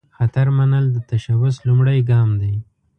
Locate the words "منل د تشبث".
0.57-1.55